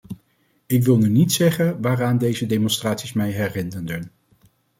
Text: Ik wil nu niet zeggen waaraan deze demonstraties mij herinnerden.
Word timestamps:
Ik 0.65 0.83
wil 0.83 0.97
nu 0.97 1.09
niet 1.09 1.33
zeggen 1.33 1.81
waaraan 1.81 2.17
deze 2.17 2.45
demonstraties 2.45 3.13
mij 3.13 3.29
herinnerden. 3.29 4.11